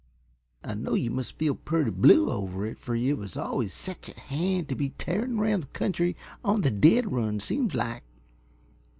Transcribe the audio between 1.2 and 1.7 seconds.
feel